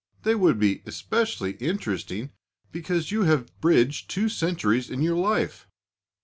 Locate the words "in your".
4.89-5.15